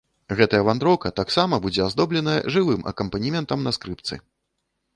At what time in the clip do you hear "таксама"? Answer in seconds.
1.19-1.59